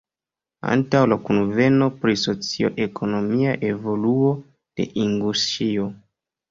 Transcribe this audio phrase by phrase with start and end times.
[0.75, 5.89] Antaŭ la kunveno pri socio-ekonomia evoluo de Inguŝio.